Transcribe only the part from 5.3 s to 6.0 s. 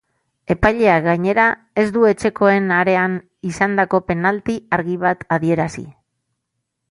adierazi.